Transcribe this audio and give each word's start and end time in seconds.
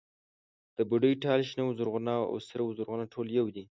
د 0.77 0.77
بوډۍ 0.89 1.13
ټال، 1.23 1.39
شنه 1.49 1.63
و 1.65 1.75
زرغونه 1.77 2.13
او 2.29 2.35
سره 2.47 2.61
و 2.65 2.75
زرغونه 2.77 3.05
ټول 3.13 3.27
يو 3.39 3.47
دي. 3.55 3.63